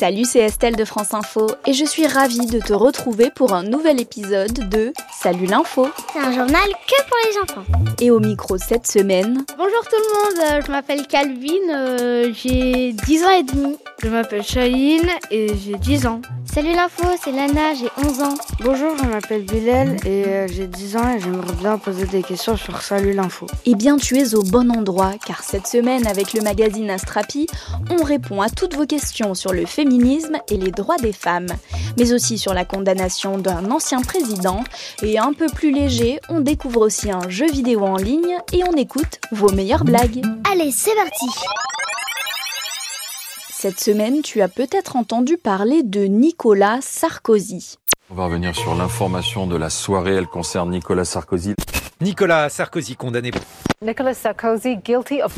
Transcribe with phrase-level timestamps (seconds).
[0.00, 3.62] Salut, c'est Estelle de France Info et je suis ravie de te retrouver pour un
[3.62, 5.86] nouvel épisode de Salut l'info.
[6.14, 7.94] C'est un journal que pour les enfants.
[8.00, 9.44] Et au micro cette semaine.
[9.58, 13.76] Bonjour tout le monde, euh, je m'appelle Calvin, euh, j'ai 10 ans et demi.
[14.02, 16.22] Je m'appelle Shahin et j'ai 10 ans.
[16.46, 18.34] Salut l'info, c'est Lana, j'ai 11 ans.
[18.60, 22.56] Bonjour, je m'appelle Bilal et euh, j'ai 10 ans et j'aimerais bien poser des questions
[22.56, 23.46] sur Salut l'info.
[23.66, 27.46] Eh bien, tu es au bon endroit car cette semaine, avec le magazine Astrapi,
[27.90, 31.48] on répond à toutes vos questions sur le féminisme et les droits des femmes,
[31.98, 34.64] mais aussi sur la condamnation d'un ancien président.
[35.02, 38.72] Et un peu plus léger, on découvre aussi un jeu vidéo en ligne et on
[38.72, 40.22] écoute vos meilleures blagues.
[40.50, 41.26] Allez, c'est parti
[43.50, 47.76] Cette semaine, tu as peut-être entendu parler de Nicolas Sarkozy.
[48.10, 50.14] On va revenir sur l'information de la soirée.
[50.14, 51.54] Elle concerne Nicolas Sarkozy.
[52.00, 53.30] Nicolas Sarkozy condamné.
[53.82, 55.36] Nicolas Sarkozy guilty of.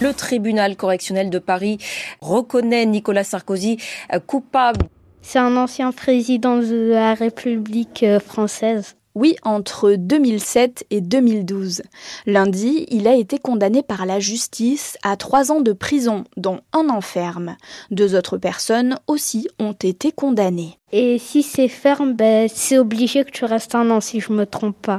[0.00, 1.78] Le tribunal correctionnel de Paris
[2.20, 3.78] reconnaît Nicolas Sarkozy
[4.12, 4.86] euh, coupable.
[5.20, 8.96] C'est un ancien président de la République euh, française.
[9.14, 11.82] Oui, entre 2007 et 2012.
[12.24, 16.88] Lundi, il a été condamné par la justice à trois ans de prison, dont un
[16.88, 17.56] enferme.
[17.90, 20.78] Deux autres personnes aussi ont été condamnées.
[20.92, 24.46] Et si c'est ferme, ben, c'est obligé que tu restes un an si je me
[24.46, 24.98] trompe pas.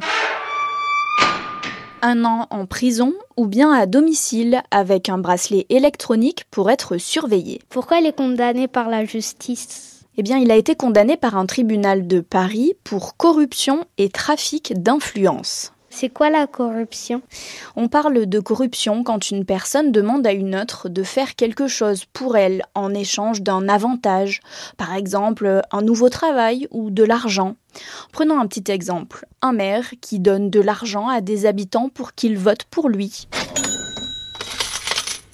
[2.04, 7.62] Un an en prison ou bien à domicile avec un bracelet électronique pour être surveillé.
[7.70, 10.03] Pourquoi il est condamné par la justice?
[10.18, 14.74] Eh bien, il a été condamné par un tribunal de Paris pour corruption et trafic
[14.82, 15.74] d'influence.
[15.96, 17.22] C'est quoi la corruption?
[17.76, 22.06] On parle de corruption quand une personne demande à une autre de faire quelque chose
[22.14, 24.42] pour elle en échange d'un avantage,
[24.76, 27.58] par exemple un nouveau travail ou de l'argent.
[28.12, 29.28] Prenons un petit exemple.
[29.44, 33.28] Un maire qui donne de l'argent à des habitants pour qu'ils votent pour lui.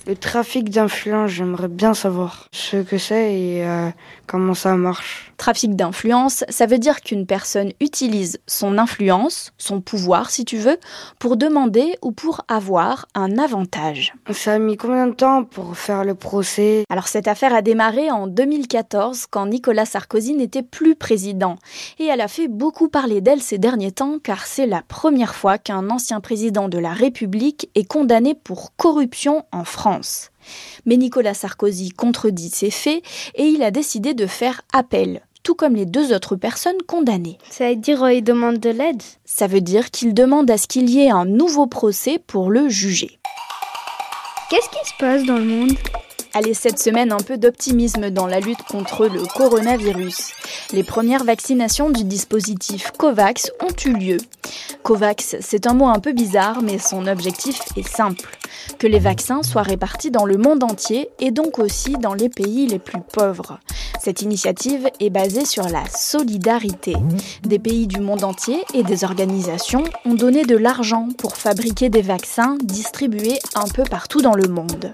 [0.09, 3.91] Le trafic d'influence, j'aimerais bien savoir ce que c'est et euh,
[4.25, 5.31] comment ça marche.
[5.37, 10.79] Trafic d'influence, ça veut dire qu'une personne utilise son influence, son pouvoir si tu veux,
[11.19, 14.15] pour demander ou pour avoir un avantage.
[14.31, 16.85] Ça a mis combien de temps pour faire le procès?
[16.89, 21.57] Alors cette affaire a démarré en 2014 quand Nicolas Sarkozy n'était plus président.
[21.99, 25.59] Et elle a fait beaucoup parler d'elle ces derniers temps car c'est la première fois
[25.59, 29.98] qu'un ancien président de la République est condamné pour corruption en France.
[30.85, 33.03] Mais Nicolas Sarkozy contredit ces faits
[33.35, 37.37] et il a décidé de faire appel tout comme les deux autres personnes condamnées.
[37.49, 39.01] Ça veut dire qu'il demande de l'aide?
[39.25, 42.69] Ça veut dire qu'il demande à ce qu'il y ait un nouveau procès pour le
[42.69, 43.19] juger.
[44.49, 45.77] Qu'est-ce qui se passe dans le monde?
[46.33, 50.33] Allez, cette semaine, un peu d'optimisme dans la lutte contre le coronavirus.
[50.73, 54.17] Les premières vaccinations du dispositif COVAX ont eu lieu.
[54.83, 58.29] COVAX, c'est un mot un peu bizarre, mais son objectif est simple
[58.77, 62.67] que les vaccins soient répartis dans le monde entier et donc aussi dans les pays
[62.67, 63.59] les plus pauvres.
[63.99, 66.93] Cette initiative est basée sur la solidarité.
[67.43, 72.01] Des pays du monde entier et des organisations ont donné de l'argent pour fabriquer des
[72.01, 74.91] vaccins distribués un peu partout dans le monde.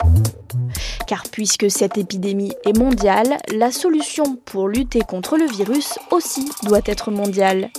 [1.06, 6.81] Car puisque cette épidémie est mondiale, la solution pour lutter contre le virus aussi doit
[6.86, 7.69] être mondiale.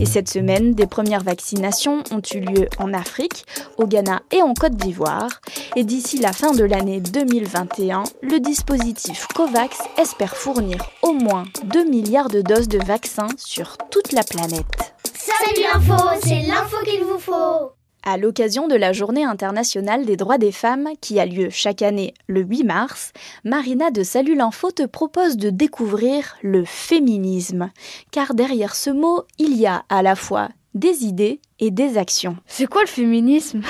[0.00, 3.46] Et cette semaine, des premières vaccinations ont eu lieu en Afrique,
[3.78, 5.40] au Ghana et en Côte d'Ivoire.
[5.76, 11.84] Et d'ici la fin de l'année 2021, le dispositif COVAX espère fournir au moins 2
[11.84, 14.94] milliards de doses de vaccins sur toute la planète.
[15.14, 17.72] Salut l'info, c'est l'info qu'il vous faut
[18.06, 22.14] à l'occasion de la Journée internationale des droits des femmes qui a lieu chaque année
[22.28, 23.12] le 8 mars,
[23.42, 27.70] Marina de Salut l'Info te propose de découvrir le féminisme.
[28.12, 32.36] Car derrière ce mot, il y a à la fois des idées et des actions.
[32.46, 33.62] C'est quoi le féminisme?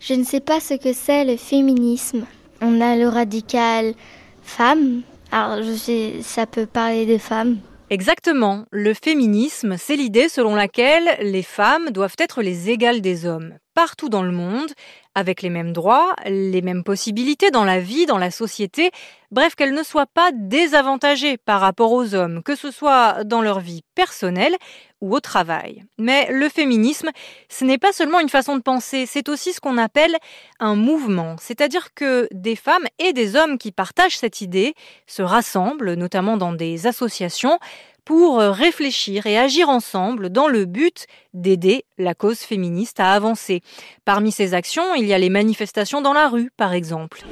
[0.00, 2.26] Je ne sais pas ce que c'est le féminisme.
[2.60, 3.94] On a le radical
[4.42, 5.02] femme.
[5.30, 7.58] Alors je sais, ça peut parler des femmes.
[7.90, 8.64] Exactement.
[8.72, 14.08] Le féminisme, c'est l'idée selon laquelle les femmes doivent être les égales des hommes partout
[14.08, 14.72] dans le monde,
[15.14, 18.90] avec les mêmes droits, les mêmes possibilités dans la vie, dans la société,
[19.30, 23.60] bref qu'elles ne soient pas désavantagées par rapport aux hommes, que ce soit dans leur
[23.60, 24.56] vie personnelle
[25.02, 25.84] ou au travail.
[25.98, 27.10] Mais le féminisme,
[27.50, 30.16] ce n'est pas seulement une façon de penser, c'est aussi ce qu'on appelle
[30.58, 34.72] un mouvement, c'est-à-dire que des femmes et des hommes qui partagent cette idée
[35.06, 37.58] se rassemblent, notamment dans des associations,
[38.06, 43.60] pour réfléchir et agir ensemble dans le but d'aider la cause féministe à avancer.
[44.06, 47.22] Parmi ces actions, il y a les manifestations dans la rue, par exemple.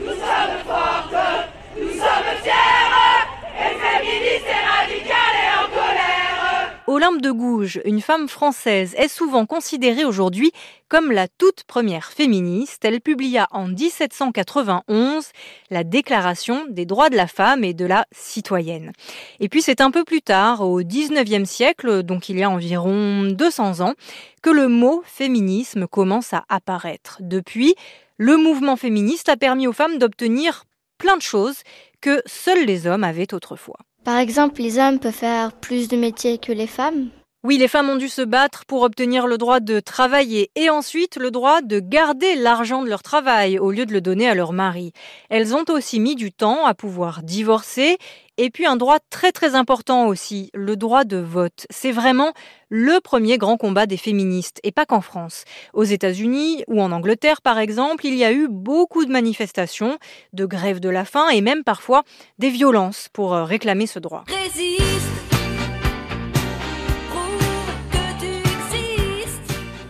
[6.86, 10.52] Olympe de Gouges, une femme française, est souvent considérée aujourd'hui
[10.90, 12.84] comme la toute première féministe.
[12.84, 15.30] Elle publia en 1791
[15.70, 18.92] la Déclaration des droits de la femme et de la citoyenne.
[19.40, 23.22] Et puis c'est un peu plus tard, au 19e siècle, donc il y a environ
[23.30, 23.94] 200 ans,
[24.42, 27.16] que le mot féminisme commence à apparaître.
[27.20, 27.76] Depuis,
[28.18, 30.64] le mouvement féministe a permis aux femmes d'obtenir
[30.98, 31.62] plein de choses
[32.02, 33.78] que seuls les hommes avaient autrefois.
[34.04, 37.08] Par exemple, les hommes peuvent faire plus de métiers que les femmes.
[37.46, 41.16] Oui, les femmes ont dû se battre pour obtenir le droit de travailler et ensuite
[41.18, 44.54] le droit de garder l'argent de leur travail au lieu de le donner à leur
[44.54, 44.92] mari.
[45.28, 47.98] Elles ont aussi mis du temps à pouvoir divorcer
[48.38, 51.66] et puis un droit très très important aussi, le droit de vote.
[51.68, 52.32] C'est vraiment
[52.70, 55.44] le premier grand combat des féministes, et pas qu'en France.
[55.74, 59.98] Aux États-Unis ou en Angleterre, par exemple, il y a eu beaucoup de manifestations,
[60.32, 62.04] de grèves de la faim et même parfois
[62.38, 64.24] des violences pour euh, réclamer ce droit.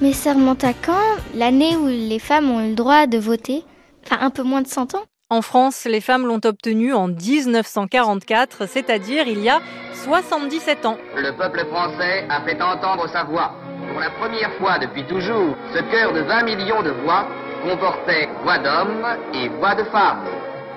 [0.05, 3.65] Mais ça remonte à quand L'année où les femmes ont eu le droit de voter
[4.05, 5.05] Enfin, un peu moins de 100 ans?
[5.31, 9.63] En France, les femmes l'ont obtenu en 1944, c'est-à-dire il y a
[9.95, 10.99] 77 ans.
[11.17, 13.55] Le peuple français a fait entendre sa voix.
[13.91, 17.27] Pour la première fois depuis toujours, ce cœur de 20 millions de voix
[17.63, 20.27] comportait voix d'hommes et voix de femmes.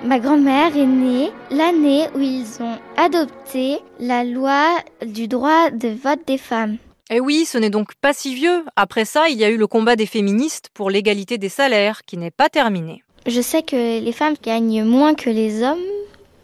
[0.04, 6.26] Ma grand-mère est née l'année où ils ont adopté la loi du droit de vote
[6.26, 6.78] des femmes.
[7.10, 8.64] Eh oui, ce n'est donc pas si vieux.
[8.76, 12.18] Après ça, il y a eu le combat des féministes pour l'égalité des salaires, qui
[12.18, 13.02] n'est pas terminé.
[13.26, 15.78] Je sais que les femmes gagnent moins que les hommes,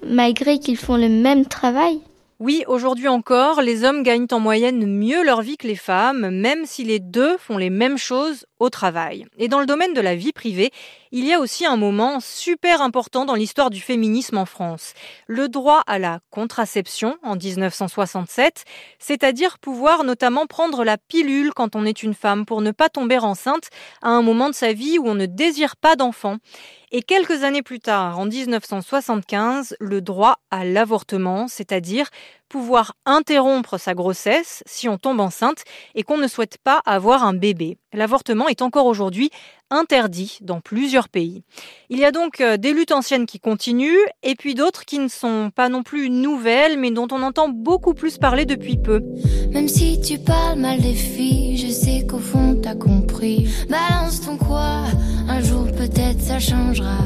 [0.06, 2.00] malgré qu'ils font le même travail.
[2.40, 6.64] Oui, aujourd'hui encore, les hommes gagnent en moyenne mieux leur vie que les femmes, même
[6.64, 9.26] si les deux font les mêmes choses au travail.
[9.38, 10.70] Et dans le domaine de la vie privée,
[11.12, 14.94] il y a aussi un moment super important dans l'histoire du féminisme en France.
[15.26, 18.64] Le droit à la contraception en 1967,
[18.98, 23.18] c'est-à-dire pouvoir notamment prendre la pilule quand on est une femme pour ne pas tomber
[23.18, 23.68] enceinte
[24.02, 26.38] à un moment de sa vie où on ne désire pas d'enfant.
[26.92, 32.08] Et quelques années plus tard, en 1975, le droit à l'avortement, c'est-à-dire
[32.54, 35.64] pouvoir interrompre sa grossesse si on tombe enceinte
[35.96, 37.78] et qu'on ne souhaite pas avoir un bébé.
[37.92, 39.30] L'avortement est encore aujourd'hui
[39.70, 41.42] interdit dans plusieurs pays.
[41.90, 45.08] Il y a donc euh, des luttes anciennes qui continuent et puis d'autres qui ne
[45.08, 49.02] sont pas non plus nouvelles mais dont on entend beaucoup plus parler depuis peu.
[49.50, 53.48] Même si tu parles mal des filles, je sais qu'au fond t'as compris.
[53.68, 54.84] Balance ton quoi,
[55.26, 56.98] un jour peut-être ça changera.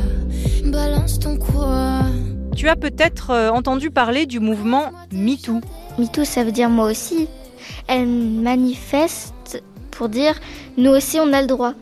[0.66, 2.02] Balance ton quoi.
[2.58, 5.60] Tu as peut-être euh, entendu parler du mouvement MeToo.
[5.96, 7.28] MeToo, ça veut dire moi aussi.
[7.86, 9.62] Elle manifeste
[9.92, 10.34] pour dire
[10.76, 11.74] nous aussi on a le droit.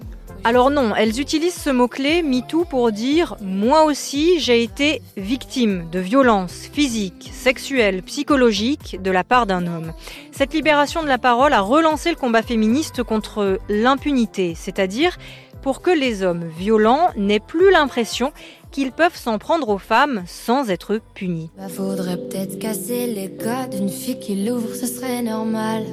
[0.45, 5.99] Alors non, elles utilisent ce mot-clé MeToo pour dire moi aussi j'ai été victime de
[5.99, 9.95] violences physiques, sexuelles, psychologiques de la part d'un homme.
[10.31, 15.17] Cette libération de la parole a relancé le combat féministe contre l'impunité, c'est-à-dire
[15.63, 18.33] pour que les hommes violents n'aient plus l'impression
[18.77, 21.49] qu'ils peuvent s'en prendre aux femmes sans être punis.
[21.57, 25.87] Bah, faudrait peut-être casser les codes d'une fille qui l'ouvre, ce serait normal.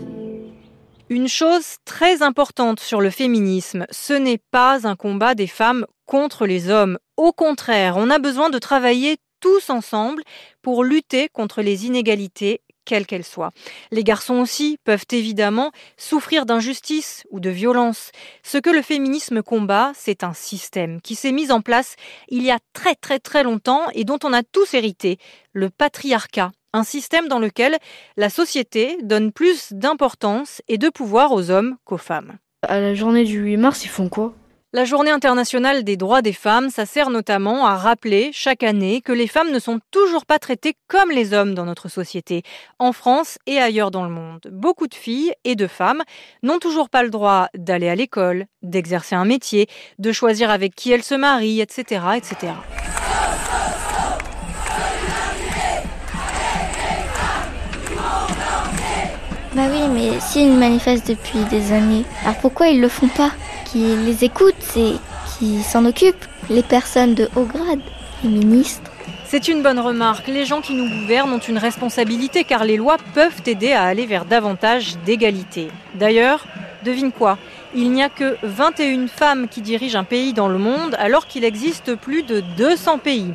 [1.09, 6.45] Une chose très importante sur le féminisme, ce n'est pas un combat des femmes contre
[6.45, 7.00] les hommes.
[7.15, 10.21] Au contraire, on a besoin de travailler tous ensemble
[10.62, 13.51] pour lutter contre les inégalités quelles qu'elles soient.
[13.91, 18.12] Les garçons aussi peuvent évidemment souffrir d'injustice ou de violence.
[18.44, 21.95] Ce que le féminisme combat, c'est un système qui s'est mis en place
[22.30, 25.18] il y a très très très longtemps et dont on a tous hérité,
[25.53, 26.51] le patriarcat.
[26.74, 27.77] Un système dans lequel
[28.17, 32.38] la société donne plus d'importance et de pouvoir aux hommes qu'aux femmes.
[32.67, 34.34] À la journée du 8 mars, ils font quoi?
[34.74, 39.12] La journée internationale des droits des femmes, ça sert notamment à rappeler chaque année que
[39.12, 42.42] les femmes ne sont toujours pas traitées comme les hommes dans notre société,
[42.80, 44.42] en France et ailleurs dans le monde.
[44.51, 46.01] Beaucoup de filles et de femmes
[46.42, 49.68] n'ont toujours pas le droit d'aller à l'école, d'exercer un métier,
[50.00, 52.53] de choisir avec qui elles se marient, etc., etc.
[59.55, 63.31] Bah oui, mais s'ils manifestent depuis des années, alors pourquoi ils le font pas?
[63.65, 64.93] Qui les écoutent et
[65.38, 67.81] qui s'en occupent, les personnes de haut grade,
[68.24, 68.89] les ministres.
[69.25, 70.27] C'est une bonne remarque.
[70.27, 74.07] Les gens qui nous gouvernent ont une responsabilité car les lois peuvent aider à aller
[74.07, 75.69] vers davantage d'égalité.
[75.93, 76.45] D'ailleurs,
[76.83, 77.38] devine quoi?
[77.75, 81.44] Il n'y a que 21 femmes qui dirigent un pays dans le monde alors qu'il
[81.44, 83.34] existe plus de 200 pays.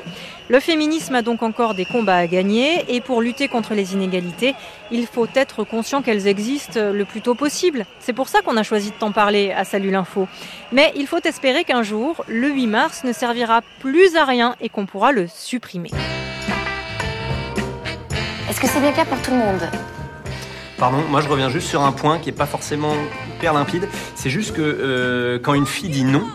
[0.49, 4.55] Le féminisme a donc encore des combats à gagner et pour lutter contre les inégalités,
[4.93, 7.85] il faut être conscient qu'elles existent le plus tôt possible.
[7.99, 10.29] C'est pour ça qu'on a choisi de t'en parler à Salut l'info.
[10.71, 14.69] Mais il faut espérer qu'un jour, le 8 mars ne servira plus à rien et
[14.69, 15.91] qu'on pourra le supprimer.
[18.49, 19.69] Est-ce que c'est bien clair pour tout le monde?
[20.79, 22.95] Pardon, moi je reviens juste sur un point qui est pas forcément
[23.39, 23.89] hyper limpide.
[24.17, 26.27] C'est juste que euh, quand une fille dit non,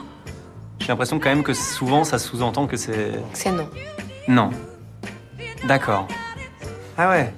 [0.80, 3.12] j'ai l'impression quand même que souvent ça sous-entend que c'est.
[3.34, 3.68] C'est non.
[4.28, 4.50] Non.
[5.66, 6.08] D'accord.
[6.98, 7.34] Ah ouais.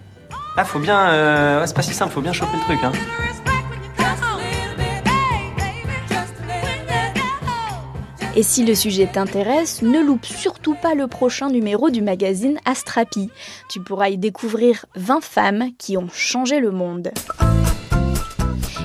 [0.56, 1.10] Ah faut bien.
[1.10, 1.60] Euh...
[1.60, 2.92] Ouais, c'est pas si simple, faut bien choper le truc hein.
[8.38, 13.30] Et si le sujet t'intéresse, ne loupe surtout pas le prochain numéro du magazine Astrapi.
[13.70, 17.14] Tu pourras y découvrir 20 femmes qui ont changé le monde.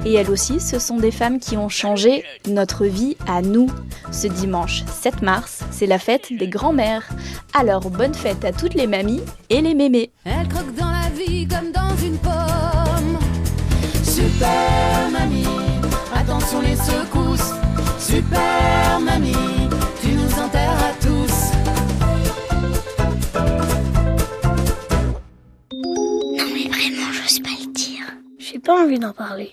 [0.06, 3.68] Et elles aussi, ce sont des femmes qui ont changé notre vie à nous.
[4.10, 7.08] Ce dimanche 7 mars, c'est la fête des grands-mères.
[7.52, 10.10] Alors bonne fête à toutes les mamies et les mémés.
[10.24, 13.18] Elle croque dans la vie comme dans une pomme.
[14.02, 15.46] Super mamie,
[16.14, 17.52] attention les secousses.
[17.98, 18.89] Super
[28.70, 29.50] pas envie d'en parler.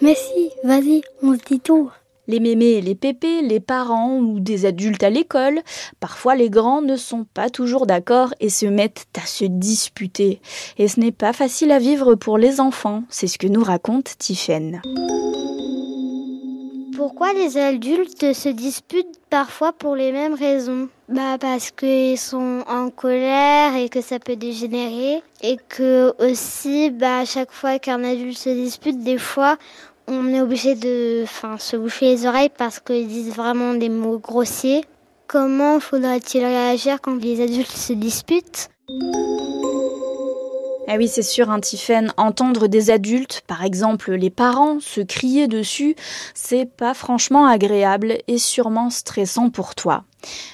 [0.00, 1.90] Mais si, vas-y, on se dit tout.
[2.26, 5.60] Les mémés et les pépés, les parents ou des adultes à l'école,
[6.00, 10.40] parfois les grands ne sont pas toujours d'accord et se mettent à se disputer.
[10.76, 14.16] Et ce n'est pas facile à vivre pour les enfants, c'est ce que nous raconte
[14.18, 14.82] Tiffaine.
[17.04, 20.88] Pourquoi les adultes se disputent parfois pour les mêmes raisons?
[21.08, 27.18] Bah parce qu'ils sont en colère et que ça peut dégénérer et que aussi bah
[27.18, 29.56] à chaque fois qu'un adulte se dispute, des fois
[30.06, 34.20] on est obligé de enfin, se boucher les oreilles parce qu'ils disent vraiment des mots
[34.20, 34.84] grossiers.
[35.26, 38.68] Comment faudra-t-il réagir quand les adultes se disputent?
[40.94, 45.48] Ah oui, c'est sûr, un hein, entendre des adultes, par exemple les parents, se crier
[45.48, 45.96] dessus,
[46.34, 50.04] c'est pas franchement agréable et sûrement stressant pour toi.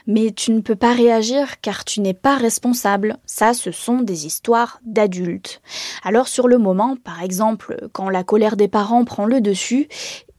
[0.06, 3.16] Mais tu ne peux pas réagir car tu n'es pas responsable.
[3.26, 5.60] Ça, ce sont des histoires d'adultes.
[6.04, 9.88] Alors sur le moment, par exemple, quand la colère des parents prend le dessus,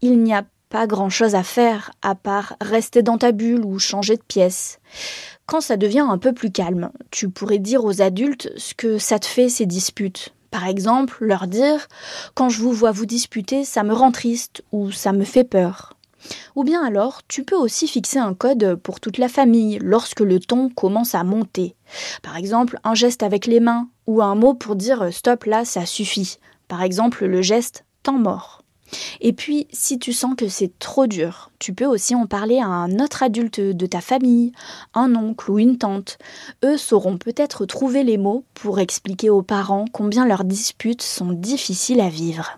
[0.02, 4.16] il n'y a pas grand-chose à faire à part rester dans ta bulle ou changer
[4.16, 4.80] de pièce.
[5.46, 9.20] Quand ça devient un peu plus calme, tu pourrais dire aux adultes ce que ça
[9.20, 10.34] te fait ces disputes.
[10.52, 11.88] Par exemple, leur dire
[12.36, 15.94] Quand je vous vois vous disputer, ça me rend triste ou ça me fait peur.
[16.56, 20.40] Ou bien alors, tu peux aussi fixer un code pour toute la famille lorsque le
[20.40, 21.76] ton commence à monter.
[22.22, 25.86] Par exemple, un geste avec les mains ou un mot pour dire stop là, ça
[25.86, 26.38] suffit.
[26.68, 28.64] Par exemple, le geste temps mort.
[29.22, 32.68] Et puis, si tu sens que c'est trop dur, tu peux aussi en parler à
[32.68, 34.52] un autre adulte de ta famille,
[34.94, 36.18] un oncle ou une tante.
[36.64, 42.02] Eux sauront peut-être trouver les mots pour expliquer aux parents combien leurs disputes sont difficiles
[42.02, 42.58] à vivre.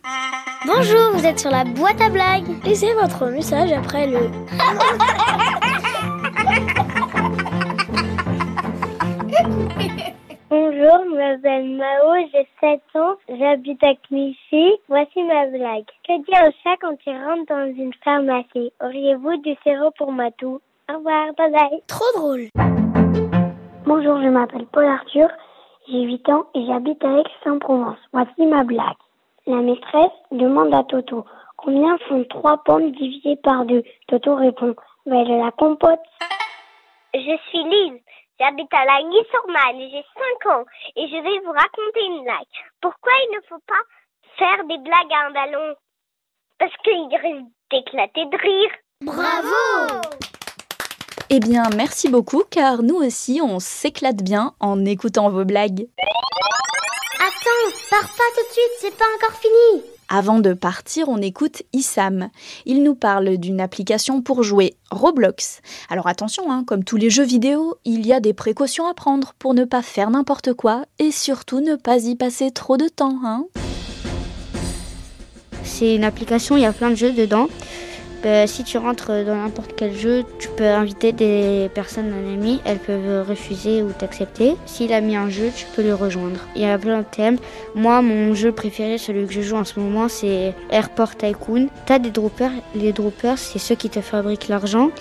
[0.66, 2.64] Bonjour, vous êtes sur la boîte à blagues.
[2.64, 4.30] Laissez votre message après le...
[10.52, 14.74] Bonjour, je m'appelle Mao, j'ai 7 ans, j'habite à Clichy.
[14.90, 15.86] Voici ma blague.
[16.06, 18.74] Que dit un chat quand il rentre dans une pharmacie?
[18.84, 20.60] Auriez-vous du sirop pour ma toux
[20.92, 21.82] Au revoir, bye bye.
[21.88, 22.50] Trop drôle.
[23.86, 25.30] Bonjour, je m'appelle Paul Arthur,
[25.88, 28.00] j'ai 8 ans et j'habite à Aix-en-Provence.
[28.12, 29.00] Voici ma blague.
[29.48, 31.24] La maîtresse demande à Toto
[31.56, 33.84] combien font trois pommes divisées par deux?
[34.10, 36.02] Toto répond, mais de la compote.
[37.14, 38.02] Je suis Lise.
[38.40, 40.04] J'habite à Lagny-sur-Marne, j'ai
[40.44, 42.56] 5 ans et je vais vous raconter une blague.
[42.82, 43.84] Pourquoi il ne faut pas
[44.38, 45.76] faire des blagues à un ballon?
[46.58, 48.72] Parce qu'il risque d'éclater de rire.
[49.02, 50.02] Bravo
[51.30, 55.88] Eh bien, merci beaucoup car nous aussi on s'éclate bien en écoutant vos blagues.
[57.20, 59.91] Attends, pars pas tout de suite, c'est pas encore fini.
[60.14, 62.32] Avant de partir, on écoute Issam.
[62.66, 65.62] Il nous parle d'une application pour jouer Roblox.
[65.90, 69.34] Alors attention, hein, comme tous les jeux vidéo, il y a des précautions à prendre
[69.40, 73.20] pour ne pas faire n'importe quoi et surtout ne pas y passer trop de temps.
[73.24, 73.46] Hein.
[75.64, 77.48] C'est une application, il y a plein de jeux dedans.
[78.24, 82.78] Bah, si tu rentres dans n'importe quel jeu, tu peux inviter des personnes anonymes, elles
[82.78, 84.56] peuvent refuser ou t'accepter.
[84.68, 86.40] S'il a mis un jeu, tu peux le rejoindre.
[86.56, 87.38] Il y a plein de thèmes.
[87.74, 91.68] Moi, mon jeu préféré, celui que je joue en ce moment, c'est Airport Tycoon.
[91.88, 92.52] Tu as des droppers.
[92.76, 94.92] Les droppers, c'est ceux qui te fabriquent l'argent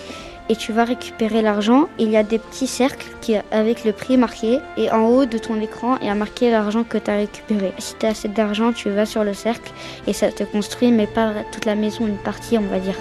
[0.49, 1.87] et tu vas récupérer l'argent.
[1.99, 3.07] Il y a des petits cercles
[3.51, 6.83] avec le prix marqué et en haut de ton écran, il y a marqué l'argent
[6.83, 7.71] que tu as récupéré.
[7.77, 9.71] Si tu as assez d'argent, tu vas sur le cercle
[10.07, 12.95] et ça te construit, mais pas toute la maison, une partie, on va dire.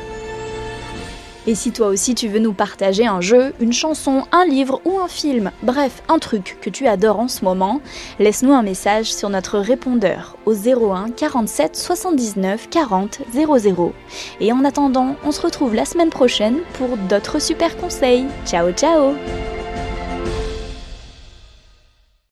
[1.51, 5.01] Et si toi aussi tu veux nous partager un jeu, une chanson, un livre ou
[5.01, 7.81] un film, bref, un truc que tu adores en ce moment,
[8.21, 13.93] laisse-nous un message sur notre répondeur au 01 47 79 40 00.
[14.39, 18.27] Et en attendant, on se retrouve la semaine prochaine pour d'autres super conseils.
[18.47, 19.15] Ciao ciao